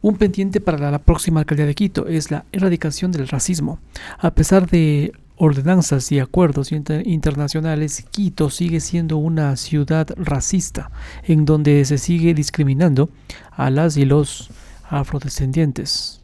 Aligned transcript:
Un 0.00 0.16
pendiente 0.16 0.60
para 0.60 0.92
la 0.92 1.00
próxima 1.00 1.40
alcaldía 1.40 1.66
de 1.66 1.74
Quito 1.74 2.06
es 2.06 2.30
la 2.30 2.44
erradicación 2.52 3.10
del 3.10 3.26
racismo. 3.26 3.80
A 4.18 4.30
pesar 4.32 4.70
de 4.70 5.12
ordenanzas 5.34 6.12
y 6.12 6.20
acuerdos 6.20 6.70
internacionales, 6.70 8.04
Quito 8.08 8.48
sigue 8.48 8.78
siendo 8.78 9.16
una 9.16 9.56
ciudad 9.56 10.06
racista, 10.16 10.92
en 11.24 11.44
donde 11.44 11.84
se 11.84 11.98
sigue 11.98 12.32
discriminando 12.32 13.10
a 13.50 13.70
las 13.70 13.96
y 13.96 14.04
los 14.04 14.50
afrodescendientes. 14.88 16.20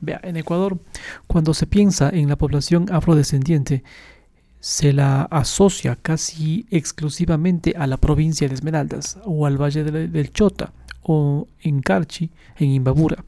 Vea, 0.00 0.20
en 0.22 0.38
Ecuador, 0.38 0.78
cuando 1.26 1.52
se 1.52 1.66
piensa 1.66 2.08
en 2.08 2.30
la 2.30 2.36
población 2.36 2.86
afrodescendiente, 2.90 3.84
se 4.60 4.94
la 4.94 5.24
asocia 5.24 5.98
casi 6.00 6.66
exclusivamente 6.70 7.74
a 7.76 7.86
la 7.86 7.98
provincia 7.98 8.48
de 8.48 8.54
Esmeraldas 8.54 9.18
o 9.24 9.44
al 9.44 9.60
Valle 9.60 9.84
del 9.84 10.30
Chota 10.32 10.72
en 11.60 11.80
Carchi, 11.80 12.30
en 12.56 12.70
Imbabura. 12.70 13.24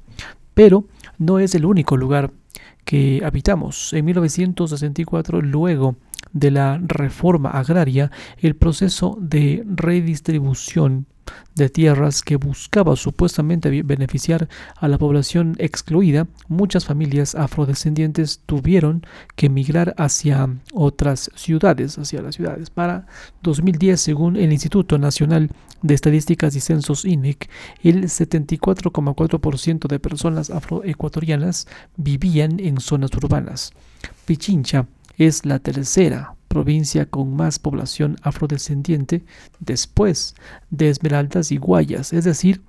Pero 0.54 0.84
no 1.18 1.38
es 1.38 1.54
el 1.54 1.64
único 1.64 1.96
lugar 1.96 2.30
que 2.84 3.22
habitamos. 3.24 3.92
En 3.92 4.04
1964, 4.04 5.40
luego 5.40 5.96
de 6.32 6.50
la 6.50 6.80
reforma 6.82 7.50
agraria, 7.50 8.10
el 8.38 8.56
proceso 8.56 9.16
de 9.20 9.64
redistribución 9.66 11.06
de 11.54 11.68
tierras 11.68 12.22
que 12.22 12.36
buscaba 12.36 12.96
supuestamente 12.96 13.82
beneficiar 13.82 14.48
a 14.76 14.88
la 14.88 14.98
población 14.98 15.56
excluida, 15.58 16.26
muchas 16.48 16.84
familias 16.84 17.34
afrodescendientes 17.34 18.40
tuvieron 18.46 19.04
que 19.36 19.46
emigrar 19.46 19.94
hacia 19.98 20.48
otras 20.72 21.30
ciudades, 21.34 21.98
hacia 21.98 22.22
las 22.22 22.36
ciudades. 22.36 22.70
Para 22.70 23.06
2010, 23.42 24.00
según 24.00 24.36
el 24.36 24.52
Instituto 24.52 24.98
Nacional 24.98 25.50
de 25.82 25.94
Estadísticas 25.94 26.54
y 26.56 26.60
Censos 26.60 27.04
INEC, 27.04 27.50
el 27.82 28.04
74,4% 28.04 29.88
de 29.88 29.98
personas 29.98 30.50
afroecuatorianas 30.50 31.66
vivían 31.96 32.60
en 32.60 32.80
zonas 32.80 33.10
urbanas. 33.14 33.72
Pichincha 34.24 34.86
es 35.16 35.44
la 35.44 35.58
tercera 35.58 36.34
provincia 36.50 37.06
con 37.06 37.34
más 37.36 37.58
población 37.60 38.16
afrodescendiente 38.22 39.22
después 39.60 40.34
de 40.70 40.90
Esmeraldas 40.90 41.52
y 41.52 41.58
Guayas, 41.58 42.12
es 42.12 42.24
decir, 42.24 42.60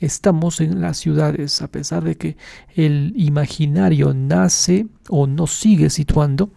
estamos 0.00 0.62
en 0.62 0.80
las 0.80 0.96
ciudades, 0.96 1.60
a 1.60 1.68
pesar 1.68 2.02
de 2.02 2.16
que 2.16 2.38
el 2.74 3.12
imaginario 3.14 4.14
nace 4.14 4.86
o 5.10 5.26
no 5.26 5.46
sigue 5.46 5.90
situando 5.90 6.50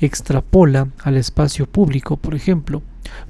extrapola 0.00 0.88
al 1.04 1.16
espacio 1.16 1.66
público, 1.70 2.16
por 2.16 2.34
ejemplo, 2.34 2.82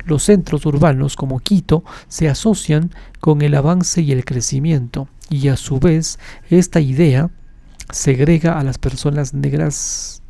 los 0.07 0.23
centros 0.23 0.65
urbanos 0.65 1.17
como 1.17 1.39
Quito 1.39 1.85
se 2.09 2.31
asocian 2.31 2.93
con 3.21 3.43
el 3.43 3.55
avance 3.55 4.01
y 4.01 4.11
el 4.13 4.25
crecimiento 4.25 5.07
y 5.29 5.49
a 5.49 5.59
su 5.59 5.81
vez 5.81 6.19
esta 6.49 6.81
idea 6.81 7.29
segrega 7.93 8.59
a 8.59 8.65
las 8.65 8.79
personas 8.79 9.35
negras 9.35 10.23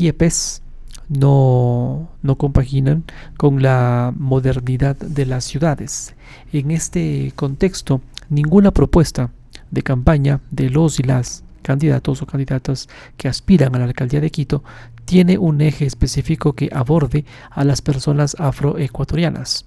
quiepes 0.00 0.62
no, 1.10 2.08
no 2.22 2.36
compaginan 2.36 3.04
con 3.36 3.62
la 3.62 4.14
modernidad 4.16 4.96
de 4.96 5.26
las 5.26 5.44
ciudades. 5.44 6.14
En 6.54 6.70
este 6.70 7.34
contexto, 7.36 8.00
ninguna 8.30 8.70
propuesta 8.70 9.30
de 9.70 9.82
campaña 9.82 10.40
de 10.50 10.70
los 10.70 11.00
y 11.00 11.02
las 11.02 11.44
candidatos 11.60 12.22
o 12.22 12.26
candidatas 12.26 12.88
que 13.18 13.28
aspiran 13.28 13.74
a 13.74 13.78
la 13.78 13.84
alcaldía 13.84 14.22
de 14.22 14.30
Quito 14.30 14.64
tiene 15.04 15.36
un 15.36 15.60
eje 15.60 15.84
específico 15.84 16.54
que 16.54 16.70
aborde 16.72 17.26
a 17.50 17.62
las 17.64 17.82
personas 17.82 18.36
afroecuatorianas. 18.38 19.66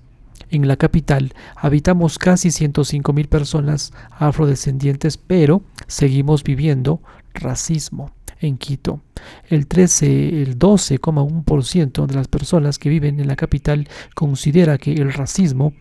En 0.49 0.67
la 0.67 0.77
capital 0.77 1.35
habitamos 1.55 2.17
casi 2.17 2.49
105 2.49 3.13
mil 3.13 3.27
personas 3.27 3.93
afrodescendientes, 4.17 5.17
pero 5.17 5.61
seguimos 5.85 6.43
viviendo 6.43 7.03
racismo 7.35 8.09
en 8.43 8.57
Quito. 8.57 9.01
El 9.47 9.67
13, 9.67 10.41
el 10.41 10.59
12,1% 10.59 12.05
de 12.05 12.15
las 12.15 12.27
personas 12.27 12.77
que 12.77 12.89
viven 12.89 13.19
en 13.19 13.27
la 13.27 13.35
capital 13.35 13.87
considera 14.15 14.77
que 14.77 14.93
el 14.93 15.13
racismo 15.13 15.73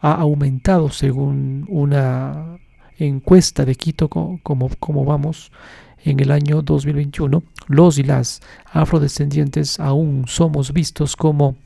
ha 0.00 0.14
aumentado 0.14 0.90
según 0.90 1.66
una 1.68 2.58
encuesta 2.98 3.64
de 3.64 3.74
Quito 3.74 4.08
como, 4.08 4.70
como 4.78 5.04
vamos 5.04 5.52
en 6.04 6.20
el 6.20 6.30
año 6.30 6.62
2021. 6.62 7.42
Los 7.68 7.98
y 7.98 8.02
las 8.02 8.40
afrodescendientes 8.72 9.78
aún 9.78 10.24
somos 10.26 10.72
vistos 10.72 11.16
como 11.16 11.56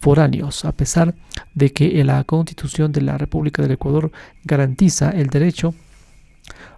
foráneos, 0.00 0.64
a 0.64 0.72
pesar 0.72 1.14
de 1.54 1.72
que 1.72 2.02
la 2.04 2.22
Constitución 2.24 2.92
de 2.92 3.02
la 3.02 3.18
República 3.18 3.62
del 3.62 3.72
Ecuador 3.72 4.12
garantiza 4.44 5.10
el 5.10 5.26
derecho 5.28 5.68
a 5.70 5.87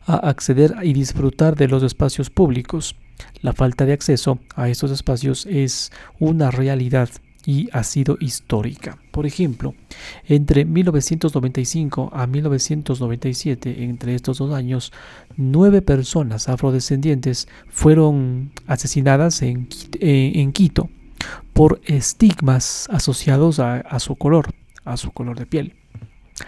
acceder 0.06 0.74
y 0.82 0.92
disfrutar 0.92 1.56
de 1.56 1.68
los 1.68 1.82
espacios 1.82 2.30
públicos. 2.30 2.96
La 3.42 3.52
falta 3.52 3.84
de 3.84 3.92
acceso 3.92 4.38
a 4.54 4.68
estos 4.68 4.90
espacios 4.90 5.46
es 5.46 5.92
una 6.18 6.50
realidad 6.50 7.10
y 7.46 7.68
ha 7.72 7.84
sido 7.84 8.16
histórica. 8.20 8.98
Por 9.10 9.26
ejemplo, 9.26 9.74
entre 10.26 10.64
1995 10.64 12.10
a 12.12 12.26
1997, 12.26 13.84
entre 13.84 14.14
estos 14.14 14.38
dos 14.38 14.52
años, 14.52 14.92
nueve 15.36 15.82
personas 15.82 16.48
afrodescendientes 16.48 17.48
fueron 17.68 18.52
asesinadas 18.66 19.42
en, 19.42 19.68
en 20.00 20.52
Quito 20.52 20.90
por 21.52 21.80
estigmas 21.84 22.88
asociados 22.90 23.58
a, 23.58 23.98
su 23.98 24.16
color, 24.16 24.54
a 24.84 24.96
su 24.96 25.10
color 25.10 25.38
de 25.38 25.46
piel. 25.46 25.74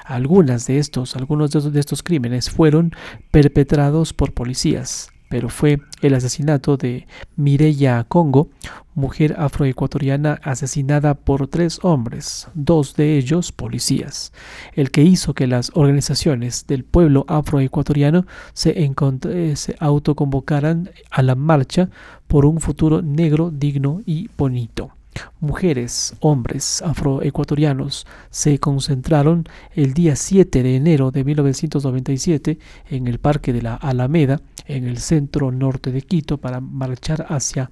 Algunas 0.04 0.66
de 0.66 0.78
estos, 0.78 1.16
algunos 1.16 1.50
de 1.72 1.80
estos 1.80 2.02
crímenes 2.02 2.50
fueron 2.50 2.92
perpetrados 3.30 4.12
por 4.12 4.32
policías, 4.32 5.10
pero 5.32 5.48
fue 5.48 5.80
el 6.02 6.14
asesinato 6.14 6.76
de 6.76 7.06
Mireya 7.36 8.04
Congo, 8.04 8.50
mujer 8.94 9.34
afroecuatoriana 9.38 10.38
asesinada 10.42 11.14
por 11.14 11.48
tres 11.48 11.78
hombres, 11.82 12.48
dos 12.52 12.94
de 12.96 13.16
ellos 13.16 13.50
policías, 13.50 14.32
el 14.74 14.90
que 14.90 15.02
hizo 15.02 15.32
que 15.32 15.46
las 15.46 15.70
organizaciones 15.74 16.66
del 16.66 16.84
pueblo 16.84 17.24
afroecuatoriano 17.28 18.26
se, 18.52 18.74
eh, 18.78 19.56
se 19.56 19.76
autoconvocaran 19.78 20.90
a 21.10 21.22
la 21.22 21.34
marcha 21.34 21.88
por 22.26 22.44
un 22.44 22.60
futuro 22.60 23.00
negro, 23.00 23.50
digno 23.50 24.02
y 24.04 24.28
bonito. 24.36 24.90
Mujeres, 25.40 26.14
hombres 26.20 26.82
afroecuatorianos 26.82 28.06
se 28.30 28.58
concentraron 28.58 29.44
el 29.74 29.92
día 29.92 30.16
7 30.16 30.62
de 30.62 30.76
enero 30.76 31.10
de 31.10 31.24
1997 31.24 32.58
en 32.90 33.06
el 33.06 33.18
Parque 33.18 33.52
de 33.52 33.62
la 33.62 33.74
Alameda, 33.74 34.40
en 34.66 34.86
el 34.86 34.98
centro 34.98 35.52
norte 35.52 35.92
de 35.92 36.02
Quito, 36.02 36.38
para 36.38 36.60
marchar 36.60 37.26
hacia 37.28 37.70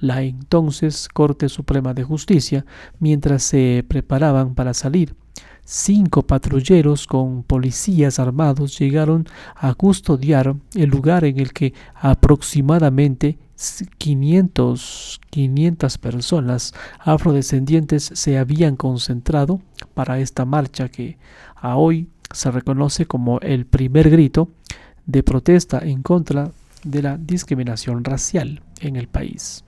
la 0.00 0.22
entonces 0.22 1.08
Corte 1.08 1.48
Suprema 1.48 1.94
de 1.94 2.04
Justicia, 2.04 2.66
mientras 2.98 3.42
se 3.42 3.84
preparaban 3.88 4.54
para 4.54 4.74
salir. 4.74 5.14
Cinco 5.64 6.22
patrulleros 6.22 7.06
con 7.06 7.44
policías 7.44 8.18
armados 8.18 8.78
llegaron 8.78 9.26
a 9.54 9.74
custodiar 9.74 10.56
el 10.74 10.90
lugar 10.90 11.24
en 11.24 11.38
el 11.38 11.52
que 11.52 11.72
aproximadamente 11.94 13.38
500, 13.98 15.20
500 15.30 15.98
personas 15.98 16.74
afrodescendientes 16.98 18.10
se 18.12 18.38
habían 18.38 18.74
concentrado 18.74 19.60
para 19.94 20.18
esta 20.18 20.44
marcha 20.44 20.88
que 20.88 21.16
a 21.54 21.76
hoy 21.76 22.08
se 22.32 22.50
reconoce 22.50 23.06
como 23.06 23.38
el 23.40 23.66
primer 23.66 24.10
grito 24.10 24.48
de 25.06 25.22
protesta 25.22 25.78
en 25.78 26.02
contra 26.02 26.50
de 26.82 27.02
la 27.02 27.18
discriminación 27.18 28.02
racial 28.02 28.62
en 28.80 28.96
el 28.96 29.06
país. 29.06 29.64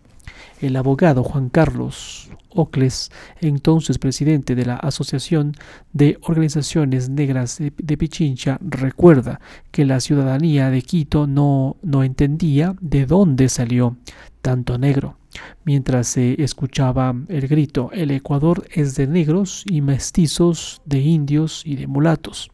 El 0.61 0.77
abogado 0.77 1.23
Juan 1.23 1.49
Carlos 1.49 2.31
Ocles, 2.55 3.11
entonces 3.41 3.99
presidente 3.99 4.55
de 4.55 4.65
la 4.65 4.77
Asociación 4.77 5.53
de 5.93 6.19
Organizaciones 6.23 7.09
Negras 7.09 7.59
de, 7.59 7.97
Pichincha, 7.97 8.59
recuerda 8.61 9.41
que 9.71 9.85
la 9.85 10.01
ciudadanía 10.01 10.71
de 10.71 10.83
Quito 10.83 11.27
no, 11.27 11.77
no 11.83 12.05
entendía 12.05 12.77
de 12.81 13.07
dónde 13.07 13.49
salió 13.49 13.97
tanto 14.41 14.79
negro. 14.79 15.17
Mientras 15.65 16.07
se 16.07 16.41
escuchaba 16.43 17.15
el 17.29 17.49
grito, 17.49 17.91
el 17.93 18.13
Ecuador 18.13 18.67
es 18.71 18.95
de 18.95 19.09
negros 19.09 19.65
y 19.69 19.81
mestizos, 19.81 20.81
de 20.85 21.01
indios 21.01 21.63
y 21.65 21.77
de 21.77 21.89
mulatos. 21.89 22.51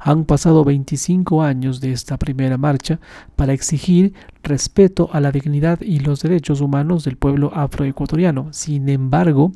Han 0.00 0.24
pasado 0.24 0.64
25 0.64 1.42
años 1.42 1.80
de 1.80 1.92
esta 1.92 2.18
primera 2.18 2.58
marcha 2.58 3.00
para 3.36 3.52
exigir 3.52 4.14
respeto 4.42 5.08
a 5.12 5.20
la 5.20 5.32
dignidad 5.32 5.80
y 5.80 6.00
los 6.00 6.20
derechos 6.20 6.60
humanos 6.60 7.04
del 7.04 7.16
pueblo 7.16 7.50
afroecuatoriano. 7.54 8.52
Sin 8.52 8.88
embargo, 8.88 9.52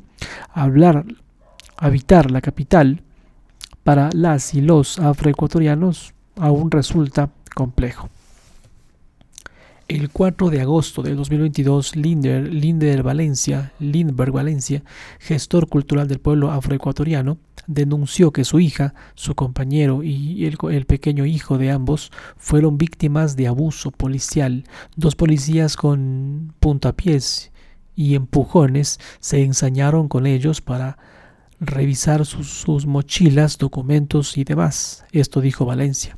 hablar, 0.53 1.05
habitar 1.77 2.31
la 2.31 2.41
capital 2.41 3.03
para 3.83 4.09
las 4.13 4.53
y 4.53 4.61
los 4.61 4.99
afroecuatorianos 4.99 6.13
aún 6.37 6.71
resulta 6.71 7.29
complejo. 7.55 8.09
El 9.87 10.11
4 10.11 10.51
de 10.51 10.61
agosto 10.61 11.01
de 11.01 11.15
2022, 11.15 11.95
Linder, 11.95 12.53
Linder 12.53 13.01
Valencia, 13.01 13.73
Lindbergh 13.79 14.31
Valencia, 14.31 14.83
gestor 15.17 15.67
cultural 15.67 16.07
del 16.07 16.19
pueblo 16.19 16.51
afroecuatoriano, 16.51 17.39
denunció 17.69 18.33
que 18.33 18.45
su 18.45 18.59
hija, 18.59 18.95
su 19.13 19.35
compañero 19.35 20.01
y 20.03 20.43
el, 20.45 20.85
pequeño 20.85 21.25
hijo 21.27 21.59
de 21.59 21.69
ambos 21.69 22.11
fueron 22.35 22.79
víctimas 22.79 23.35
de 23.35 23.47
abuso 23.47 23.91
policial. 23.91 24.63
Dos 24.95 25.15
policías 25.15 25.77
con 25.77 26.55
puntapiés 26.59 27.51
y 27.95 28.15
empujones 28.15 28.99
se 29.19 29.43
ensañaron 29.43 30.07
con 30.07 30.25
ellos 30.25 30.61
para 30.61 30.97
revisar 31.59 32.25
sus, 32.25 32.49
sus 32.49 32.87
mochilas, 32.87 33.59
documentos 33.59 34.35
y 34.37 34.43
demás. 34.45 35.05
Esto 35.11 35.39
dijo 35.39 35.65
Valencia. 35.65 36.17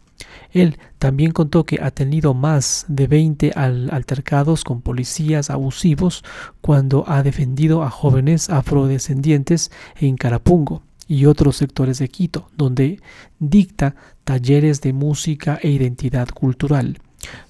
Él 0.52 0.78
también 1.00 1.32
contó 1.32 1.66
que 1.66 1.80
ha 1.82 1.92
tenido 1.92 2.34
más 2.34 2.86
de 2.88 3.08
20 3.08 3.52
altercados 3.52 4.64
con 4.64 4.82
policías 4.82 5.50
abusivos 5.50 6.24
cuando 6.62 7.04
ha 7.10 7.24
defendido 7.24 7.84
a 7.84 7.90
jóvenes 7.90 8.50
afrodescendientes 8.50 9.70
en 10.00 10.16
Carapungo 10.16 10.84
y 11.12 11.26
otros 11.26 11.58
sectores 11.58 12.00
de 12.00 12.08
Quito, 12.08 12.48
donde 12.56 13.02
dicta 13.38 13.96
talleres 14.24 14.80
de 14.80 14.94
música 14.94 15.60
e 15.62 15.70
identidad 15.70 16.30
cultural. 16.30 17.00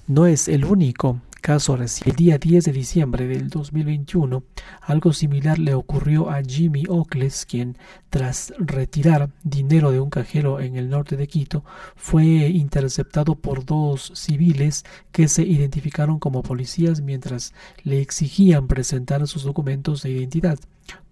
No 0.08 0.26
es 0.26 0.48
el 0.48 0.64
único 0.64 1.20
caso 1.40 1.76
reciente. 1.76 2.10
El 2.10 2.16
día 2.16 2.38
10 2.38 2.64
de 2.64 2.72
diciembre 2.72 3.28
del 3.28 3.50
2021, 3.50 4.42
algo 4.80 5.12
similar 5.12 5.60
le 5.60 5.74
ocurrió 5.74 6.28
a 6.28 6.42
Jimmy 6.42 6.86
Ockles, 6.88 7.46
quien, 7.46 7.78
tras 8.10 8.52
retirar 8.58 9.30
dinero 9.44 9.92
de 9.92 10.00
un 10.00 10.10
cajero 10.10 10.58
en 10.58 10.74
el 10.74 10.88
norte 10.88 11.16
de 11.16 11.28
Quito, 11.28 11.64
fue 11.94 12.24
interceptado 12.24 13.36
por 13.36 13.64
dos 13.64 14.10
civiles 14.16 14.84
que 15.12 15.28
se 15.28 15.44
identificaron 15.44 16.18
como 16.18 16.42
policías 16.42 17.00
mientras 17.00 17.54
le 17.84 18.00
exigían 18.00 18.66
presentar 18.66 19.24
sus 19.28 19.44
documentos 19.44 20.02
de 20.02 20.10
identidad 20.10 20.58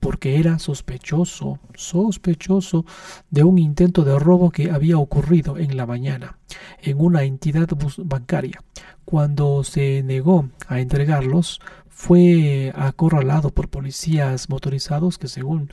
porque 0.01 0.39
era 0.39 0.59
sospechoso, 0.59 1.59
sospechoso 1.75 2.85
de 3.31 3.45
un 3.45 3.59
intento 3.59 4.05
de 4.05 4.19
robo 4.19 4.51
que 4.51 4.71
había 4.71 4.99
ocurrido 4.99 5.59
en 5.59 5.77
la 5.77 5.87
mañana 5.87 6.39
en 6.83 7.01
una 7.01 7.23
entidad 7.25 7.69
bancaria. 7.99 8.63
Cuando 9.05 9.65
se 9.65 10.03
negó 10.03 10.49
a 10.69 10.81
entregarlos, 10.81 11.61
fue 11.89 12.73
acorralado 12.75 13.51
por 13.51 13.69
policías 13.69 14.49
motorizados 14.49 15.19
que 15.19 15.29
según 15.29 15.73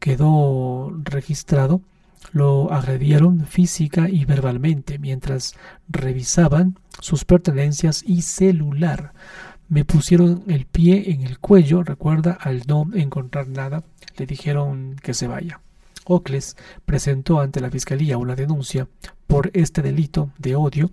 quedó 0.00 0.90
registrado, 1.04 1.80
lo 2.32 2.72
agredieron 2.72 3.46
física 3.46 4.08
y 4.08 4.24
verbalmente 4.24 4.98
mientras 4.98 5.54
revisaban 5.88 6.78
sus 7.00 7.24
pertenencias 7.24 8.02
y 8.06 8.22
celular. 8.22 9.12
Me 9.70 9.84
pusieron 9.84 10.42
el 10.48 10.66
pie 10.66 11.12
en 11.12 11.22
el 11.22 11.38
cuello, 11.38 11.84
recuerda, 11.84 12.32
al 12.32 12.64
no 12.66 12.88
encontrar 12.92 13.46
nada, 13.46 13.84
le 14.16 14.26
dijeron 14.26 14.96
que 15.00 15.14
se 15.14 15.28
vaya. 15.28 15.60
Ocles 16.06 16.56
presentó 16.84 17.38
ante 17.38 17.60
la 17.60 17.70
Fiscalía 17.70 18.18
una 18.18 18.34
denuncia 18.34 18.88
por 19.28 19.52
este 19.54 19.80
delito 19.80 20.32
de 20.38 20.56
odio, 20.56 20.90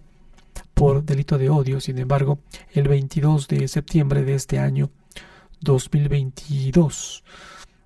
por 0.75 1.03
delito 1.03 1.39
de 1.39 1.49
odio, 1.49 1.81
sin 1.81 1.97
embargo, 1.97 2.37
el 2.71 2.87
22 2.87 3.47
de 3.47 3.67
septiembre 3.67 4.21
de 4.21 4.35
este 4.35 4.59
año 4.59 4.91
2022, 5.61 7.23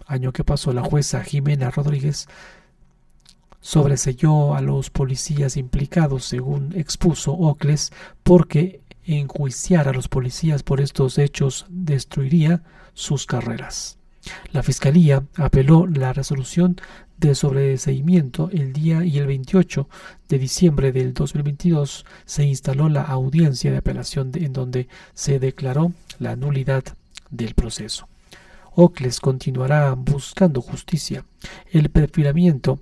año 0.07 0.33
que 0.33 0.43
pasó, 0.43 0.73
la 0.73 0.83
jueza 0.83 1.23
Jimena 1.23 1.71
Rodríguez 1.71 2.27
sobreselló 3.61 4.55
a 4.55 4.61
los 4.61 4.89
policías 4.89 5.55
implicados, 5.55 6.25
según 6.25 6.73
expuso 6.75 7.31
Ocles, 7.31 7.93
porque 8.23 8.80
enjuiciar 9.05 9.87
a 9.87 9.93
los 9.93 10.07
policías 10.07 10.63
por 10.63 10.81
estos 10.81 11.17
hechos 11.17 11.65
destruiría 11.69 12.63
sus 12.93 13.25
carreras. 13.25 13.97
La 14.51 14.61
Fiscalía 14.61 15.23
apeló 15.35 15.87
la 15.87 16.13
resolución 16.13 16.75
de 17.17 17.35
sobreseimiento 17.35 18.49
el 18.51 18.73
día 18.73 19.03
y 19.03 19.17
el 19.17 19.27
28 19.27 19.87
de 20.27 20.39
diciembre 20.39 20.91
del 20.91 21.13
2022 21.13 22.05
se 22.25 22.43
instaló 22.43 22.89
la 22.89 23.03
audiencia 23.03 23.71
de 23.71 23.77
apelación 23.77 24.31
en 24.35 24.53
donde 24.53 24.87
se 25.13 25.39
declaró 25.39 25.91
la 26.19 26.35
nulidad 26.35 26.83
del 27.29 27.53
proceso. 27.53 28.07
Ocles 28.73 29.19
continuará 29.19 29.93
buscando 29.93 30.61
justicia. 30.61 31.25
El 31.71 31.89
perfilamiento, 31.89 32.79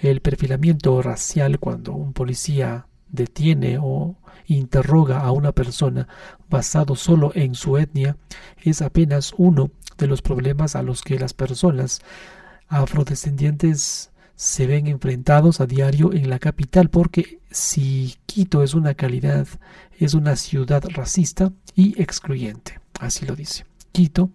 el 0.00 0.20
perfilamiento 0.20 1.02
racial 1.02 1.58
cuando 1.58 1.92
un 1.92 2.12
policía 2.12 2.86
detiene 3.10 3.78
o 3.80 4.16
interroga 4.46 5.20
a 5.20 5.30
una 5.32 5.52
persona 5.52 6.08
basado 6.48 6.96
solo 6.96 7.32
en 7.34 7.54
su 7.54 7.78
etnia 7.78 8.16
es 8.62 8.82
apenas 8.82 9.34
uno 9.36 9.70
de 9.98 10.06
los 10.06 10.22
problemas 10.22 10.76
a 10.76 10.82
los 10.82 11.02
que 11.02 11.18
las 11.18 11.34
personas 11.34 12.00
afrodescendientes 12.68 14.10
se 14.36 14.66
ven 14.66 14.86
enfrentados 14.86 15.60
a 15.60 15.66
diario 15.66 16.12
en 16.12 16.28
la 16.28 16.38
capital 16.38 16.90
porque 16.90 17.38
si 17.50 18.16
Quito 18.26 18.64
es 18.64 18.74
una 18.74 18.94
calidad, 18.94 19.46
es 19.98 20.14
una 20.14 20.34
ciudad 20.34 20.82
racista 20.88 21.52
y 21.76 22.00
excluyente, 22.02 22.80
así 22.98 23.26
lo 23.26 23.36
dice. 23.36 23.64
Quito, 23.92 24.30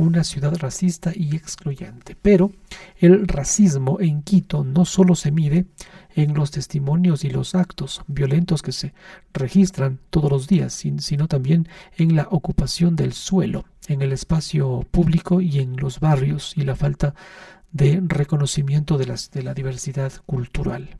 una 0.00 0.24
ciudad 0.24 0.56
racista 0.56 1.12
y 1.14 1.36
excluyente. 1.36 2.16
Pero 2.20 2.52
el 2.96 3.28
racismo 3.28 3.98
en 4.00 4.22
Quito 4.22 4.64
no 4.64 4.84
solo 4.84 5.14
se 5.14 5.30
mide 5.30 5.66
en 6.14 6.34
los 6.34 6.50
testimonios 6.50 7.22
y 7.24 7.30
los 7.30 7.54
actos 7.54 8.02
violentos 8.06 8.62
que 8.62 8.72
se 8.72 8.94
registran 9.34 10.00
todos 10.08 10.30
los 10.30 10.48
días, 10.48 10.72
sino 10.72 11.28
también 11.28 11.68
en 11.98 12.16
la 12.16 12.28
ocupación 12.30 12.96
del 12.96 13.12
suelo, 13.12 13.66
en 13.88 14.00
el 14.00 14.12
espacio 14.12 14.86
público 14.90 15.40
y 15.40 15.58
en 15.58 15.76
los 15.76 16.00
barrios 16.00 16.54
y 16.56 16.62
la 16.62 16.76
falta 16.76 17.14
de 17.70 18.00
reconocimiento 18.02 18.96
de, 18.96 19.06
la 19.42 19.54
diversidad 19.54 20.12
cultural. 20.24 20.98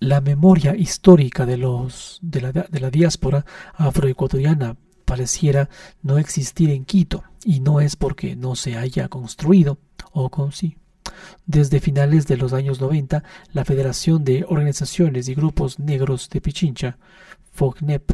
La 0.00 0.20
memoria 0.20 0.74
histórica 0.74 1.46
de, 1.46 1.58
la, 1.58 2.52
de 2.52 2.80
la 2.80 2.90
diáspora 2.90 3.46
afroecuatoriana 3.74 4.76
pareciera 5.04 5.68
no 6.02 6.18
existir 6.18 6.70
en 6.70 6.84
Quito, 6.84 7.22
y 7.44 7.60
no 7.60 7.80
es 7.80 7.96
porque 7.96 8.36
no 8.36 8.54
se 8.56 8.76
haya 8.76 9.08
construido, 9.08 9.78
o 10.12 10.30
con 10.30 10.52
sí. 10.52 10.76
Desde 11.46 11.80
finales 11.80 12.26
de 12.26 12.36
los 12.36 12.52
años 12.52 12.80
90, 12.80 13.22
la 13.52 13.64
Federación 13.64 14.24
de 14.24 14.44
Organizaciones 14.48 15.28
y 15.28 15.34
Grupos 15.34 15.78
Negros 15.78 16.28
de 16.30 16.40
Pichincha, 16.40 16.98
FOGNEP, 17.52 18.12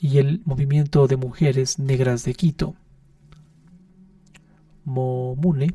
y 0.00 0.18
el 0.18 0.42
Movimiento 0.44 1.06
de 1.08 1.16
Mujeres 1.16 1.78
Negras 1.78 2.24
de 2.24 2.34
Quito, 2.34 2.74
MOMUNE, 4.84 5.74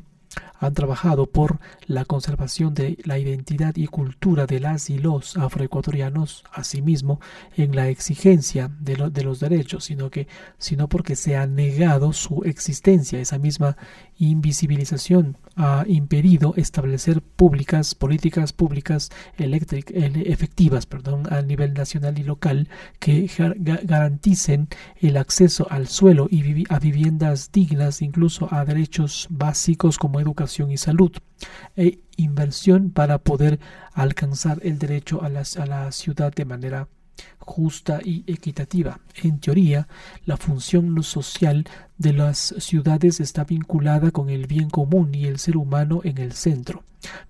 han 0.64 0.74
trabajado 0.74 1.26
por 1.26 1.58
la 1.86 2.04
conservación 2.04 2.74
de 2.74 2.98
la 3.04 3.18
identidad 3.18 3.76
y 3.76 3.86
cultura 3.86 4.46
de 4.46 4.60
las 4.60 4.90
y 4.90 4.98
los 4.98 5.36
afroecuatorianos, 5.36 6.44
asimismo 6.52 7.20
en 7.56 7.76
la 7.76 7.88
exigencia 7.88 8.70
de, 8.80 9.10
de, 9.10 9.24
los 9.24 9.40
derechos, 9.40 9.84
sino 9.84 10.10
que 10.10 10.26
sino 10.58 10.88
porque 10.88 11.16
se 11.16 11.36
ha 11.36 11.46
negado 11.46 12.12
su 12.12 12.42
existencia, 12.44 13.20
esa 13.20 13.38
misma 13.38 13.76
invisibilización 14.18 15.36
ha 15.56 15.84
impedido 15.86 16.54
establecer 16.56 17.20
públicas 17.22 17.94
políticas 17.94 18.52
públicas 18.52 19.10
efectivas 19.38 20.86
perdón, 20.86 21.32
a 21.32 21.42
nivel 21.42 21.74
nacional 21.74 22.18
y 22.18 22.24
local 22.24 22.68
que 22.98 23.30
garanticen 23.84 24.68
el 25.00 25.16
acceso 25.16 25.66
al 25.70 25.88
suelo 25.88 26.28
y 26.30 26.64
a 26.68 26.78
viviendas 26.78 27.50
dignas, 27.52 28.02
incluso 28.02 28.52
a 28.52 28.64
derechos 28.64 29.28
básicos 29.30 29.98
como 29.98 30.20
educación 30.20 30.53
y 30.70 30.76
salud, 30.76 31.12
e 31.76 32.00
inversión 32.16 32.90
para 32.90 33.18
poder 33.18 33.58
alcanzar 33.92 34.60
el 34.62 34.78
derecho 34.78 35.22
a 35.22 35.26
a 35.26 35.66
la 35.66 35.92
ciudad 35.92 36.32
de 36.32 36.44
manera 36.44 36.88
justa 37.38 38.00
y 38.02 38.24
equitativa. 38.26 39.00
En 39.22 39.38
teoría, 39.38 39.88
la 40.24 40.36
función 40.36 41.02
social 41.02 41.66
de 41.98 42.12
las 42.12 42.54
ciudades 42.58 43.20
está 43.20 43.44
vinculada 43.44 44.10
con 44.10 44.30
el 44.30 44.46
bien 44.46 44.70
común 44.70 45.14
y 45.14 45.26
el 45.26 45.38
ser 45.38 45.56
humano 45.56 46.00
en 46.04 46.18
el 46.18 46.32
centro. 46.32 46.84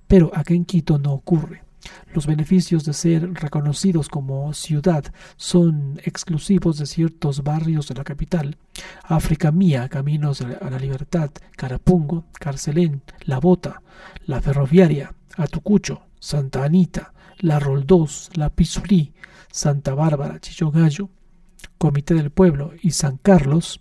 Pero 0.07 0.31
acá 0.35 0.55
en 0.55 0.65
Quito 0.65 0.99
no 0.99 1.13
ocurre. 1.13 1.64
Los 2.13 2.27
beneficios 2.27 2.85
de 2.85 2.93
ser 2.93 3.33
reconocidos 3.35 4.09
como 4.09 4.53
ciudad 4.55 5.05
son 5.37 6.01
exclusivos 6.05 6.79
de 6.79 6.87
ciertos 6.87 7.43
barrios 7.43 7.89
de 7.89 7.95
la 7.95 8.05
capital. 8.05 8.57
África 9.03 9.53
Mía, 9.53 9.89
Caminos 9.89 10.41
a 10.41 10.71
la 10.71 10.79
Libertad, 10.79 11.31
Carapungo, 11.57 12.25
Carcelén, 12.33 13.03
La 13.25 13.39
Bota, 13.39 13.83
La 14.27 14.41
Ferroviaria, 14.41 15.15
Atucucho, 15.37 16.03
Santa 16.21 16.65
Anita, 16.65 17.13
La 17.39 17.59
Roldós, 17.59 18.31
La 18.35 18.51
Pisulí, 18.51 19.13
Santa 19.51 19.95
Bárbara, 19.95 20.41
Chillogallo, 20.41 21.11
Comité 21.79 22.15
del 22.15 22.31
Pueblo 22.31 22.73
y 22.83 22.93
San 22.93 23.19
Carlos, 23.19 23.81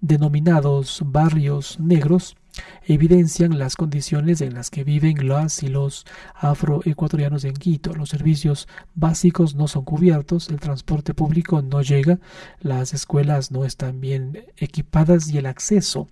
denominados 0.00 1.02
barrios 1.04 1.80
negros, 1.80 2.36
evidencian 2.86 3.58
las 3.58 3.76
condiciones 3.76 4.40
en 4.40 4.54
las 4.54 4.70
que 4.70 4.84
viven 4.84 5.28
las 5.28 5.62
y 5.62 5.68
los 5.68 6.06
afroecuatorianos 6.34 7.44
en 7.44 7.54
Quito. 7.54 7.94
Los 7.94 8.10
servicios 8.10 8.68
básicos 8.94 9.54
no 9.54 9.68
son 9.68 9.84
cubiertos, 9.84 10.48
el 10.48 10.60
transporte 10.60 11.14
público 11.14 11.62
no 11.62 11.82
llega, 11.82 12.18
las 12.60 12.94
escuelas 12.94 13.50
no 13.50 13.64
están 13.64 14.00
bien 14.00 14.44
equipadas 14.56 15.28
y 15.28 15.38
el 15.38 15.46
acceso 15.46 16.08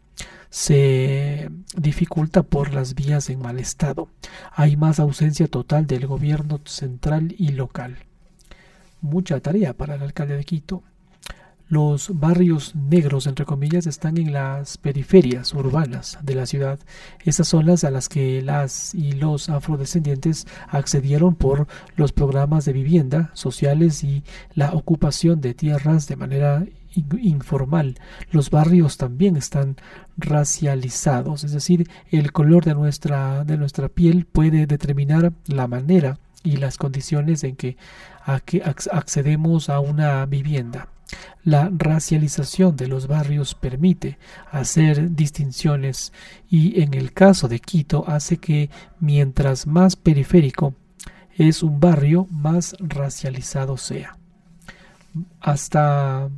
se 0.50 1.50
dificulta 1.76 2.44
por 2.44 2.72
las 2.72 2.94
vías 2.94 3.28
en 3.28 3.40
mal 3.40 3.58
estado. 3.58 4.08
Hay 4.52 4.76
más 4.76 5.00
ausencia 5.00 5.48
total 5.48 5.86
del 5.86 6.06
gobierno 6.06 6.60
central 6.64 7.34
y 7.36 7.48
local. 7.48 7.98
Mucha 9.00 9.40
tarea 9.40 9.74
para 9.74 9.96
el 9.96 10.02
alcalde 10.02 10.36
de 10.36 10.44
Quito. 10.44 10.82
Los 11.68 12.20
barrios 12.20 12.74
negros, 12.74 13.26
entre 13.26 13.46
comillas, 13.46 13.86
están 13.86 14.18
en 14.18 14.34
las 14.34 14.76
periferias 14.76 15.54
urbanas 15.54 16.18
de 16.22 16.34
la 16.34 16.44
ciudad. 16.44 16.78
Estas 17.24 17.48
son 17.48 17.64
las 17.64 17.84
a 17.84 17.90
las 17.90 18.10
que 18.10 18.42
las 18.42 18.94
y 18.94 19.12
los 19.12 19.48
afrodescendientes 19.48 20.46
accedieron 20.68 21.34
por 21.34 21.66
los 21.96 22.12
programas 22.12 22.66
de 22.66 22.74
vivienda 22.74 23.30
sociales 23.32 24.04
y 24.04 24.24
la 24.54 24.72
ocupación 24.72 25.40
de 25.40 25.54
tierras 25.54 26.06
de 26.06 26.16
manera 26.16 26.66
informal. 27.20 27.96
Los 28.30 28.50
barrios 28.50 28.98
también 28.98 29.36
están 29.36 29.76
racializados, 30.18 31.44
es 31.44 31.52
decir, 31.52 31.88
el 32.10 32.32
color 32.32 32.64
de 32.64 32.74
nuestra, 32.74 33.44
de 33.44 33.56
nuestra 33.56 33.88
piel 33.88 34.26
puede 34.26 34.66
determinar 34.66 35.32
la 35.46 35.66
manera 35.66 36.18
y 36.42 36.58
las 36.58 36.76
condiciones 36.76 37.42
en 37.42 37.56
que 37.56 37.76
accedemos 38.26 39.70
a 39.70 39.80
una 39.80 40.26
vivienda. 40.26 40.88
La 41.42 41.70
racialización 41.70 42.76
de 42.76 42.88
los 42.88 43.06
barrios 43.06 43.54
permite 43.54 44.18
hacer 44.50 45.14
distinciones 45.14 46.12
y 46.48 46.80
en 46.80 46.94
el 46.94 47.12
caso 47.12 47.48
de 47.48 47.60
Quito 47.60 48.04
hace 48.08 48.38
que 48.38 48.70
mientras 48.98 49.66
más 49.66 49.96
periférico 49.96 50.74
es 51.36 51.62
un 51.62 51.80
barrio, 51.80 52.26
más 52.30 52.76
racializado 52.78 53.76
sea. 53.76 54.16
Hasta, 55.40 56.30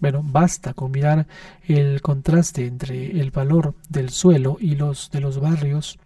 bueno, 0.00 0.22
basta 0.24 0.74
con 0.74 0.92
mirar 0.92 1.26
el 1.64 2.00
contraste 2.00 2.66
entre 2.66 3.20
el 3.20 3.30
valor 3.30 3.74
del 3.88 4.10
suelo 4.10 4.58
y 4.60 4.76
los 4.76 5.10
de 5.10 5.20
los 5.20 5.40
barrios 5.40 5.98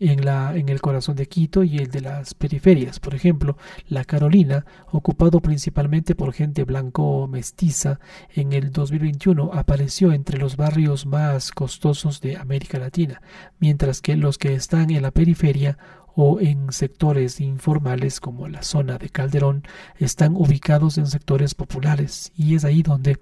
en, 0.00 0.24
la, 0.24 0.56
el 0.56 0.80
corazón 0.80 1.14
de 1.14 1.26
Quito 1.26 1.62
y 1.62 1.78
el 1.78 1.90
de 1.90 2.00
las 2.00 2.34
periferias. 2.34 2.98
Por 2.98 3.14
ejemplo, 3.14 3.56
la 3.86 4.04
Carolina, 4.04 4.64
ocupado 4.90 5.40
principalmente 5.40 6.14
por 6.14 6.32
gente 6.32 6.64
blanco 6.64 7.28
mestiza, 7.28 8.00
en 8.34 8.52
el 8.52 8.72
2021 8.72 9.50
apareció 9.52 10.12
entre 10.12 10.38
los 10.38 10.56
barrios 10.56 11.06
más 11.06 11.52
costosos 11.52 12.20
de 12.20 12.36
América 12.36 12.78
Latina, 12.78 13.20
mientras 13.60 14.00
que 14.00 14.16
los 14.16 14.38
que 14.38 14.54
están 14.54 14.90
en 14.90 15.02
la 15.02 15.10
periferia 15.10 15.78
o 16.16 16.40
en 16.40 16.72
sectores 16.72 17.40
informales 17.40 18.20
como 18.20 18.48
la 18.48 18.62
zona 18.62 18.98
de 18.98 19.10
Calderón 19.10 19.62
están 19.98 20.34
ubicados 20.34 20.98
en 20.98 21.06
sectores 21.06 21.54
populares 21.54 22.32
y 22.36 22.56
es 22.56 22.64
ahí 22.64 22.82
donde 22.82 23.18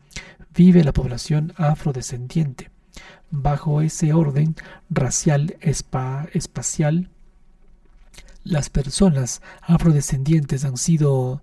vive 0.54 0.84
la 0.84 0.92
población 0.92 1.52
afrodescendiente 1.56 2.70
bajo 3.30 3.82
ese 3.82 4.12
orden 4.12 4.56
racial 4.90 5.56
espacial, 5.60 7.10
las 8.44 8.70
personas 8.70 9.42
afrodescendientes 9.62 10.64
han 10.64 10.76
sido 10.76 11.42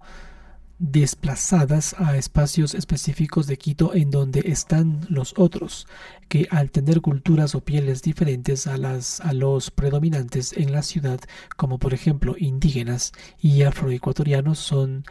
desplazadas 0.78 1.96
a 2.00 2.18
espacios 2.18 2.74
específicos 2.74 3.48
de 3.48 3.58
Quito 3.58 3.94
en 3.94 4.12
donde 4.12 4.42
están 4.46 5.06
los 5.10 5.34
otros, 5.38 5.88
que 6.28 6.48
al 6.52 6.70
tener 6.72 7.02
culturas 7.02 7.56
o 7.56 7.62
pieles 7.62 8.02
diferentes 8.02 8.68
a 8.68 8.78
las 8.78 9.22
a 9.22 9.32
los 9.34 9.72
predominantes 9.72 10.54
en 10.54 10.74
la 10.74 10.82
ciudad, 10.82 11.20
como 11.56 11.80
por 11.80 11.94
ejemplo 11.94 12.36
indígenas 12.38 13.14
y 13.40 13.64
afroecuatorianos, 13.64 14.60
son 14.60 15.06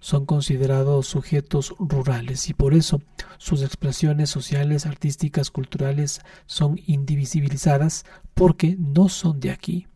son 0.00 0.26
considerados 0.26 1.06
sujetos 1.06 1.74
rurales 1.78 2.48
y 2.48 2.54
por 2.54 2.74
eso 2.74 3.00
sus 3.38 3.62
expresiones 3.62 4.30
sociales, 4.30 4.86
artísticas, 4.86 5.50
culturales 5.50 6.20
son 6.46 6.80
indivisibilizadas 6.86 8.04
porque 8.34 8.76
no 8.78 9.08
son 9.08 9.40
de 9.40 9.50
aquí. 9.50 9.86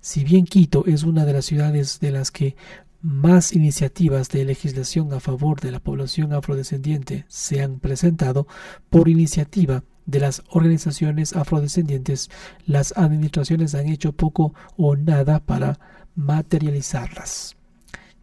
Si 0.00 0.24
bien 0.24 0.44
Quito 0.44 0.84
es 0.86 1.02
una 1.02 1.24
de 1.24 1.32
las 1.32 1.44
ciudades 1.44 2.00
de 2.00 2.10
las 2.12 2.30
que 2.30 2.56
más 3.02 3.52
iniciativas 3.52 4.28
de 4.28 4.44
legislación 4.44 5.12
a 5.12 5.20
favor 5.20 5.60
de 5.60 5.70
la 5.70 5.80
población 5.80 6.32
afrodescendiente 6.32 7.24
se 7.28 7.62
han 7.62 7.80
presentado 7.80 8.46
por 8.90 9.08
iniciativa 9.08 9.84
de 10.04 10.20
las 10.20 10.42
organizaciones 10.50 11.34
afrodescendientes, 11.34 12.30
las 12.66 12.92
administraciones 12.96 13.74
han 13.74 13.88
hecho 13.88 14.12
poco 14.12 14.54
o 14.76 14.96
nada 14.96 15.40
para 15.40 15.78
materializarlas. 16.14 17.56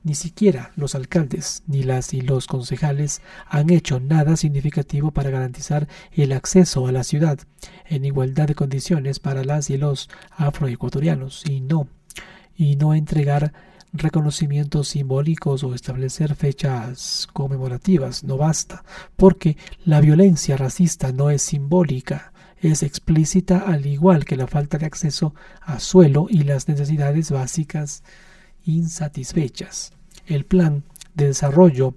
Ni 0.07 0.15
siquiera 0.15 0.71
los 0.77 0.95
alcaldes 0.95 1.63
ni 1.67 1.83
las 1.83 2.13
y 2.13 2.21
los 2.21 2.47
concejales 2.47 3.21
han 3.45 3.69
hecho 3.69 3.99
nada 3.99 4.37
significativo 4.37 5.11
para 5.11 5.31
garantizar 5.31 5.89
el 6.13 6.31
acceso 6.31 6.87
a 6.87 6.93
la 6.93 7.03
ciudad 7.03 7.39
en 7.85 8.05
igualdad 8.05 8.47
de 8.47 8.55
condiciones 8.55 9.19
para 9.19 9.43
las 9.43 9.69
y 9.69 9.75
los 9.75 10.09
afroecuatorianos 10.31 11.43
y 11.45 11.59
no 11.59 11.89
y 12.55 12.77
no 12.77 12.93
entregar 12.93 13.51
reconocimientos 13.91 14.87
simbólicos 14.87 15.65
o 15.65 15.75
establecer 15.75 16.35
fechas 16.35 17.27
conmemorativas 17.33 18.23
no 18.23 18.37
basta, 18.37 18.85
porque 19.17 19.57
la 19.83 19.99
violencia 19.99 20.55
racista 20.55 21.11
no 21.11 21.31
es 21.31 21.41
simbólica, 21.41 22.31
es 22.61 22.81
explícita 22.81 23.59
al 23.59 23.85
igual 23.85 24.23
que 24.23 24.37
la 24.37 24.47
falta 24.47 24.77
de 24.77 24.85
acceso 24.85 25.35
a 25.59 25.81
suelo 25.81 26.27
y 26.29 26.43
las 26.43 26.69
necesidades 26.69 27.29
básicas 27.29 28.03
insatisfechas 28.67 29.91
el 30.27 30.45
Plan 30.45 30.83
de 31.15 31.27
Desarrollo 31.27 31.95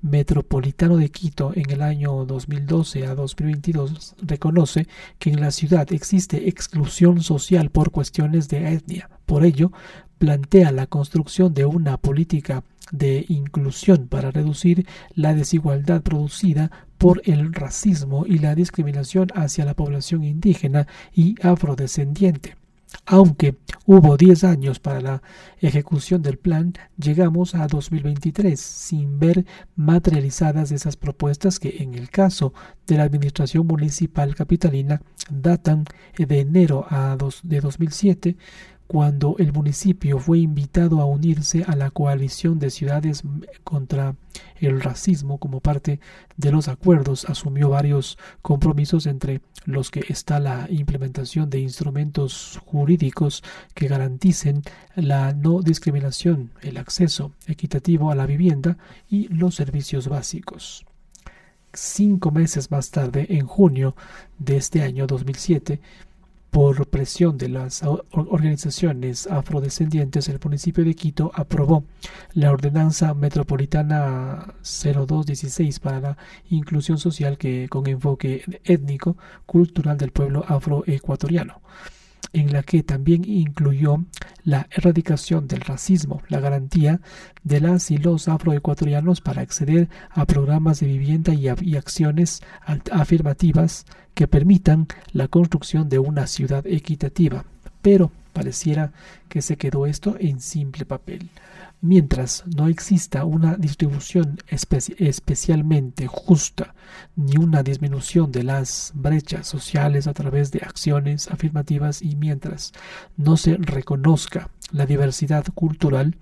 Metropolitano 0.00 0.96
de 0.96 1.10
Quito 1.10 1.52
en 1.54 1.70
el 1.70 1.82
año 1.82 2.24
2012 2.24 3.06
a 3.06 3.14
2022 3.14 4.14
reconoce 4.22 4.86
que 5.18 5.30
en 5.30 5.40
la 5.40 5.50
ciudad 5.50 5.92
existe 5.92 6.48
exclusión 6.48 7.22
social 7.22 7.70
por 7.70 7.90
cuestiones 7.90 8.48
de 8.48 8.72
etnia. 8.72 9.10
Por 9.26 9.44
ello, 9.44 9.72
plantea 10.18 10.70
la 10.70 10.86
construcción 10.86 11.52
de 11.52 11.64
una 11.64 11.96
política 11.96 12.62
de 12.92 13.24
inclusión 13.28 14.06
para 14.06 14.30
reducir 14.30 14.86
la 15.14 15.34
desigualdad 15.34 16.02
producida 16.02 16.70
por 16.96 17.22
el 17.24 17.52
racismo 17.52 18.24
y 18.26 18.38
la 18.38 18.54
discriminación 18.54 19.28
hacia 19.34 19.64
la 19.64 19.74
población 19.74 20.24
indígena 20.24 20.86
y 21.12 21.34
afrodescendiente. 21.42 22.56
Aunque 23.10 23.56
hubo 23.86 24.18
10 24.18 24.44
años 24.44 24.80
para 24.80 25.00
la 25.00 25.22
ejecución 25.62 26.20
del 26.20 26.36
plan, 26.36 26.74
llegamos 26.98 27.54
a 27.54 27.66
2023 27.66 28.60
sin 28.60 29.18
ver 29.18 29.46
materializadas 29.76 30.72
esas 30.72 30.98
propuestas 30.98 31.58
que 31.58 31.78
en 31.78 31.94
el 31.94 32.10
caso 32.10 32.52
de 32.86 32.98
la 32.98 33.04
Administración 33.04 33.66
Municipal 33.66 34.34
Capitalina 34.34 35.00
datan 35.30 35.86
de 36.18 36.40
enero 36.40 36.84
a 36.90 37.16
de 37.44 37.60
2007 37.62 38.36
cuando 38.88 39.36
el 39.38 39.52
municipio 39.52 40.18
fue 40.18 40.38
invitado 40.38 41.02
a 41.02 41.04
unirse 41.04 41.62
a 41.68 41.76
la 41.76 41.90
coalición 41.90 42.58
de 42.58 42.70
ciudades 42.70 43.22
contra 43.62 44.16
el 44.60 44.80
racismo 44.80 45.36
como 45.36 45.60
parte 45.60 46.00
de 46.38 46.50
los 46.50 46.68
acuerdos, 46.68 47.26
asumió 47.26 47.68
varios 47.68 48.16
compromisos 48.40 49.06
entre 49.06 49.42
los 49.66 49.90
que 49.90 50.06
está 50.08 50.40
la 50.40 50.66
implementación 50.70 51.50
de 51.50 51.60
instrumentos 51.60 52.58
jurídicos 52.64 53.44
que 53.74 53.88
garanticen 53.88 54.62
la 54.96 55.34
no 55.34 55.60
discriminación, 55.60 56.50
el 56.62 56.78
acceso 56.78 57.32
equitativo 57.46 58.10
a 58.10 58.14
la 58.14 58.24
vivienda 58.24 58.78
y 59.10 59.28
los 59.28 59.54
servicios 59.54 60.08
básicos. 60.08 60.86
Cinco 61.74 62.30
meses 62.30 62.70
más 62.70 62.90
tarde, 62.90 63.26
en 63.28 63.46
junio 63.46 63.94
de 64.38 64.56
este 64.56 64.82
año 64.82 65.06
2007, 65.06 65.78
por 66.50 66.86
presión 66.88 67.36
de 67.38 67.48
las 67.48 67.82
organizaciones 68.10 69.26
afrodescendientes, 69.26 70.28
el 70.28 70.40
municipio 70.42 70.84
de 70.84 70.94
Quito 70.94 71.30
aprobó 71.34 71.84
la 72.32 72.50
Ordenanza 72.50 73.14
Metropolitana 73.14 74.54
0216 74.62 75.78
para 75.80 76.00
la 76.00 76.18
inclusión 76.48 76.98
social 76.98 77.38
que 77.38 77.68
con 77.68 77.86
enfoque 77.86 78.44
étnico 78.64 79.16
cultural 79.46 79.98
del 79.98 80.10
pueblo 80.12 80.44
afroecuatoriano 80.48 81.60
en 82.32 82.52
la 82.52 82.62
que 82.62 82.82
también 82.82 83.24
incluyó 83.24 84.04
la 84.44 84.66
erradicación 84.70 85.46
del 85.46 85.60
racismo, 85.60 86.22
la 86.28 86.40
garantía 86.40 87.00
de 87.42 87.60
las 87.60 87.90
y 87.90 87.98
los 87.98 88.28
afroecuatorianos 88.28 89.20
para 89.20 89.42
acceder 89.42 89.88
a 90.10 90.26
programas 90.26 90.80
de 90.80 90.86
vivienda 90.86 91.34
y, 91.34 91.48
acciones 91.76 92.42
afirmativas 92.92 93.86
que 94.14 94.26
permitan 94.26 94.86
la 95.12 95.28
construcción 95.28 95.88
de 95.88 95.98
una 95.98 96.26
ciudad 96.26 96.66
equitativa. 96.66 97.44
Pero 97.82 98.10
Pareciera 98.38 98.92
que 99.28 99.42
se 99.42 99.56
quedó 99.56 99.84
esto 99.84 100.14
en 100.20 100.38
simple 100.38 100.84
papel. 100.84 101.28
Mientras 101.80 102.44
no 102.46 102.68
exista 102.68 103.24
una 103.24 103.56
distribución 103.56 104.38
especialmente 104.46 106.06
justa 106.06 106.76
ni 107.16 107.36
una 107.36 107.64
disminución 107.64 108.30
de 108.30 108.44
las 108.44 108.92
brechas 108.94 109.48
sociales 109.48 110.06
a 110.06 110.14
través 110.14 110.52
de 110.52 110.60
acciones 110.60 111.26
afirmativas 111.32 112.00
y 112.00 112.14
mientras 112.14 112.72
no 113.16 113.36
se 113.36 113.56
reconozca 113.56 114.50
la 114.70 114.86
diversidad 114.86 115.44
cultural, 115.52 116.16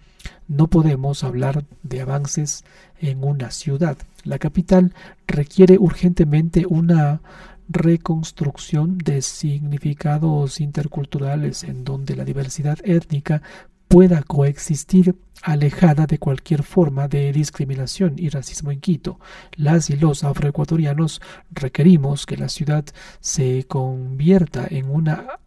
no 0.49 0.69
podemos 0.69 1.23
hablar 1.23 1.67
de 1.83 2.01
avances 2.01 2.65
en 2.99 3.23
una 3.25 3.51
ciudad. 3.51 3.99
La 4.25 4.39
capital 4.39 4.95
requiere 5.27 5.77
urgentemente 5.77 6.65
una 6.67 7.21
reconstrucción 7.69 8.99
de 8.99 9.23
significados 9.23 10.61
interculturales 10.61 11.65
en 11.65 11.85
donde 11.85 12.17
la 12.17 12.25
diversidad 12.25 12.79
étnica 12.85 13.43
pueda 13.89 14.23
coexistir 14.23 15.17
alejada 15.43 16.07
de 16.07 16.19
cualquier 16.19 16.63
forma 16.63 17.09
de 17.09 17.33
discriminación 17.33 18.15
y 18.17 18.29
racismo 18.29 18.73
en 18.73 18.81
Quito. 18.81 19.21
Las 19.55 19.91
y 19.91 19.97
los 19.97 20.25
afroecuatorianos 20.25 21.21
requerimos 21.51 22.27
que 22.27 22.37
la 22.37 22.49
ciudad 22.49 22.85
se 23.21 23.65
convierta 23.69 24.67
en 24.69 24.91
una 24.91 25.39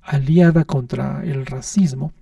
aliada 0.00 0.64
contra 0.64 1.22
el 1.24 1.46
racismo, 1.46 2.12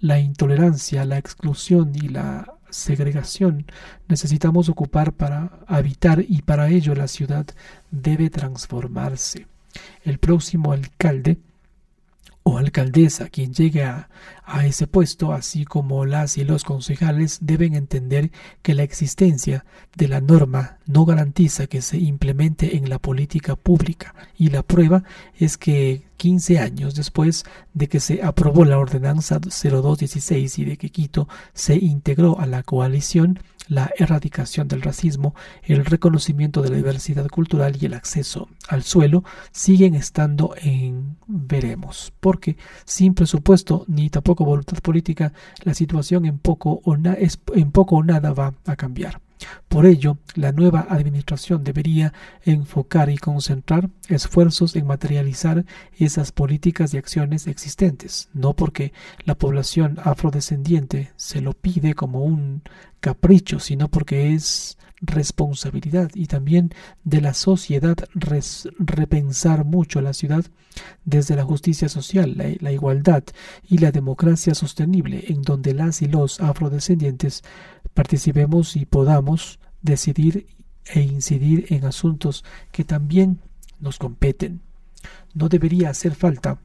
la 0.00 0.20
intolerancia, 0.20 1.04
la 1.04 1.18
exclusión 1.18 1.92
y 1.94 2.08
la 2.08 2.54
segregación 2.74 3.66
necesitamos 4.08 4.68
ocupar 4.68 5.12
para 5.12 5.60
habitar 5.66 6.24
y 6.26 6.42
para 6.42 6.68
ello 6.68 6.94
la 6.94 7.08
ciudad 7.08 7.46
debe 7.90 8.30
transformarse. 8.30 9.46
El 10.02 10.18
próximo 10.18 10.72
alcalde 10.72 11.38
o 12.42 12.58
alcaldesa 12.58 13.28
quien 13.28 13.54
llegue 13.54 13.84
a, 13.84 14.08
a, 14.44 14.66
ese 14.66 14.86
puesto, 14.86 15.32
así 15.32 15.64
como 15.64 16.04
las 16.04 16.38
y 16.38 16.44
los 16.44 16.64
concejales, 16.64 17.38
deben 17.40 17.74
entender 17.74 18.30
que 18.62 18.74
la 18.74 18.82
existencia 18.82 19.64
de 19.96 20.08
la 20.08 20.20
norma 20.20 20.78
no 20.86 21.04
garantiza 21.04 21.66
que 21.66 21.82
se 21.82 21.98
implemente 21.98 22.76
en 22.76 22.88
la 22.88 22.98
política 22.98 23.56
pública. 23.56 24.14
Y 24.36 24.50
la 24.50 24.62
prueba 24.62 25.04
es 25.38 25.56
que 25.56 26.04
15 26.16 26.58
años 26.58 26.94
después 26.94 27.44
de 27.74 27.88
que 27.88 28.00
se 28.00 28.22
aprobó 28.22 28.64
la 28.64 28.78
ordenanza 28.78 29.38
0216 29.40 30.58
y 30.58 30.64
de 30.64 30.76
que 30.76 30.90
Quito 30.90 31.28
se 31.52 31.76
integró 31.76 32.38
a 32.38 32.46
la 32.46 32.62
coalición, 32.62 33.40
la 33.68 33.90
erradicación 33.98 34.68
del 34.68 34.82
racismo, 34.82 35.34
el 35.62 35.84
reconocimiento 35.84 36.62
de 36.62 36.70
la 36.70 36.76
diversidad 36.76 37.28
cultural 37.28 37.76
y 37.80 37.86
el 37.86 37.94
acceso 37.94 38.48
al 38.68 38.82
suelo 38.82 39.24
siguen 39.52 39.94
estando 39.94 40.54
en 40.60 41.16
veremos, 41.26 42.12
porque 42.20 42.56
sin 42.84 43.14
presupuesto 43.14 43.84
ni 43.88 44.10
tampoco 44.10 44.33
voluntad 44.42 44.78
política, 44.78 45.32
la 45.62 45.74
situación 45.74 46.24
en 46.24 46.38
poco 46.38 46.80
o, 46.82 46.96
en 46.96 47.70
poco 47.70 47.96
o 47.96 48.02
nada 48.02 48.32
va 48.32 48.54
a 48.66 48.74
cambiar. 48.74 49.20
Por 49.68 49.86
ello, 49.86 50.18
la 50.34 50.52
nueva 50.52 50.86
administración 50.88 51.64
debería 51.64 52.12
enfocar 52.44 53.10
y 53.10 53.18
concentrar 53.18 53.90
esfuerzos 54.08 54.76
en 54.76 54.86
materializar 54.86 55.64
esas 55.98 56.32
políticas 56.32 56.94
y 56.94 56.98
acciones 56.98 57.46
existentes, 57.46 58.28
no 58.32 58.54
porque 58.54 58.92
la 59.24 59.34
población 59.34 59.98
afrodescendiente 60.02 61.12
se 61.16 61.40
lo 61.40 61.52
pide 61.52 61.94
como 61.94 62.24
un 62.24 62.62
capricho, 63.00 63.58
sino 63.58 63.88
porque 63.88 64.32
es 64.34 64.78
responsabilidad 65.06 66.10
y 66.14 66.26
también 66.26 66.70
de 67.04 67.20
la 67.20 67.34
sociedad 67.34 67.96
repensar 68.78 69.64
mucho 69.64 70.00
la 70.00 70.12
ciudad 70.12 70.44
desde 71.04 71.36
la 71.36 71.44
justicia 71.44 71.88
social, 71.88 72.56
la, 72.60 72.72
igualdad 72.72 73.24
y 73.68 73.78
la 73.78 73.92
democracia 73.92 74.54
sostenible, 74.54 75.24
en 75.28 75.42
donde 75.42 75.74
las 75.74 76.02
y 76.02 76.06
los 76.06 76.40
afrodescendientes 76.40 77.42
participemos 77.94 78.76
y 78.76 78.86
podamos 78.86 79.58
decidir 79.82 80.46
e 80.86 81.00
incidir 81.00 81.66
en 81.70 81.84
asuntos 81.84 82.44
que 82.72 82.84
también 82.84 83.40
nos 83.80 83.98
competen. 83.98 84.60
No 85.34 85.48
debería 85.48 85.90
hacer 85.90 86.14
falta 86.14 86.58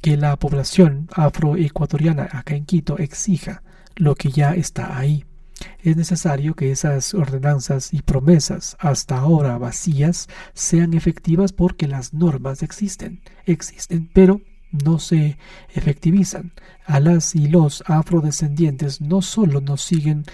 que 0.00 0.16
la 0.16 0.36
población 0.36 1.08
afroecuatoriana 1.12 2.28
acá 2.32 2.54
en 2.54 2.64
Quito 2.64 2.98
exija 2.98 3.62
lo 3.96 4.14
que 4.14 4.30
ya 4.30 4.54
está 4.54 4.98
ahí 4.98 5.24
es 5.82 5.96
necesario 5.96 6.54
que 6.54 6.70
esas 6.70 7.14
ordenanzas 7.14 7.92
y 7.92 8.02
promesas 8.02 8.76
hasta 8.78 9.18
ahora 9.18 9.58
vacías 9.58 10.28
sean 10.54 10.94
efectivas 10.94 11.52
porque 11.52 11.88
las 11.88 12.12
normas 12.12 12.62
existen, 12.62 13.20
existen, 13.46 14.10
pero 14.12 14.40
no 14.70 14.98
se 14.98 15.38
efectivizan. 15.74 16.52
A 16.84 17.00
las 17.00 17.34
y 17.34 17.48
los 17.48 17.82
afrodescendientes 17.86 19.00
no 19.00 19.22
solo 19.22 19.60
nos 19.60 19.82
siguen 19.82 20.24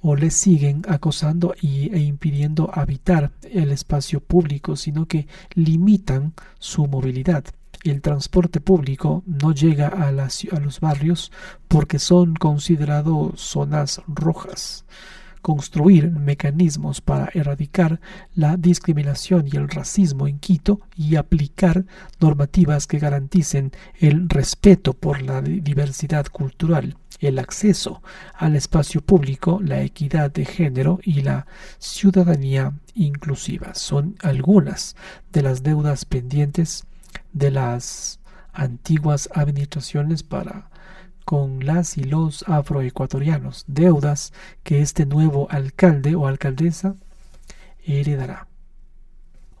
o 0.00 0.14
les 0.14 0.34
siguen 0.34 0.82
acosando 0.88 1.54
y, 1.60 1.92
e 1.94 1.98
impidiendo 1.98 2.70
habitar 2.72 3.32
el 3.42 3.72
espacio 3.72 4.20
público, 4.20 4.76
sino 4.76 5.06
que 5.06 5.26
limitan 5.54 6.34
su 6.58 6.86
movilidad 6.86 7.44
el 7.84 8.02
transporte 8.02 8.60
público 8.60 9.22
no 9.26 9.52
llega 9.52 9.88
a, 9.88 10.10
los 10.12 10.80
barrios 10.80 11.32
porque 11.68 11.98
son 11.98 12.34
considerados 12.34 13.40
zonas 13.40 14.02
rojas. 14.06 14.84
Construir 15.40 16.10
mecanismos 16.10 17.00
para 17.00 17.30
erradicar 17.32 18.00
la 18.34 18.56
discriminación 18.56 19.46
y 19.50 19.56
el 19.56 19.68
racismo 19.68 20.26
en 20.26 20.40
Quito 20.40 20.80
y 20.96 21.14
aplicar 21.14 21.86
normativas 22.20 22.86
que 22.86 22.98
garanticen 22.98 23.70
el 24.00 24.28
respeto 24.28 24.94
por 24.94 25.22
la 25.22 25.40
diversidad 25.40 26.26
cultural, 26.26 26.96
el 27.20 27.38
acceso 27.38 28.02
al 28.34 28.56
espacio 28.56 29.00
público, 29.00 29.60
la 29.62 29.82
equidad 29.82 30.30
de 30.32 30.44
género 30.44 30.98
y 31.02 31.22
la 31.22 31.46
ciudadanía 31.78 32.72
inclusiva 32.94 33.74
son 33.74 34.16
algunas 34.20 34.96
de 35.32 35.42
las 35.42 35.62
deudas 35.62 36.04
pendientes 36.04 36.84
de 37.32 37.50
las 37.50 38.20
antiguas 38.52 39.28
administraciones 39.34 40.22
para 40.22 40.70
con 41.24 41.64
las 41.66 41.98
y 41.98 42.04
los 42.04 42.42
afroecuatorianos, 42.48 43.64
deudas 43.66 44.32
que 44.62 44.80
este 44.80 45.04
nuevo 45.04 45.46
alcalde 45.50 46.14
o 46.14 46.26
alcaldesa 46.26 46.96
heredará. 47.84 48.48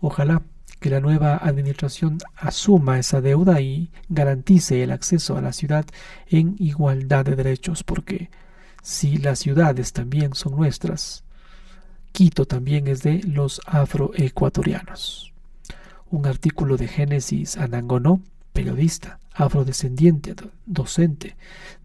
Ojalá 0.00 0.42
que 0.80 0.88
la 0.88 1.00
nueva 1.00 1.36
administración 1.36 2.18
asuma 2.36 2.98
esa 2.98 3.20
deuda 3.20 3.60
y 3.60 3.90
garantice 4.08 4.82
el 4.82 4.92
acceso 4.92 5.36
a 5.36 5.42
la 5.42 5.52
ciudad 5.52 5.84
en 6.26 6.56
igualdad 6.58 7.26
de 7.26 7.36
derechos, 7.36 7.84
porque 7.84 8.30
si 8.82 9.18
las 9.18 9.40
ciudades 9.40 9.92
también 9.92 10.34
son 10.34 10.56
nuestras, 10.56 11.24
Quito 12.12 12.46
también 12.46 12.88
es 12.88 13.02
de 13.02 13.22
los 13.24 13.60
afroecuatorianos 13.66 15.34
un 16.10 16.26
artículo 16.26 16.76
de 16.76 16.88
Génesis 16.88 17.56
Anangonó, 17.56 18.20
periodista, 18.52 19.20
afrodescendiente, 19.34 20.34
docente 20.66 21.36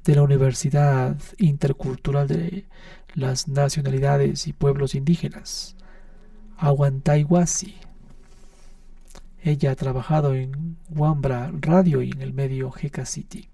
de 0.03 0.15
la 0.15 0.23
Universidad 0.23 1.17
Intercultural 1.37 2.27
de 2.27 2.65
las 3.13 3.47
Nacionalidades 3.47 4.47
y 4.47 4.53
Pueblos 4.53 4.95
Indígenas, 4.95 5.75
Aguantaihuasi. 6.57 7.75
Ella 9.43 9.71
ha 9.71 9.75
trabajado 9.75 10.33
en 10.33 10.77
Wambra 10.89 11.51
Radio 11.53 12.01
y 12.01 12.11
en 12.11 12.21
el 12.21 12.33
medio 12.33 12.71
GK 12.71 13.05
City. 13.05 13.49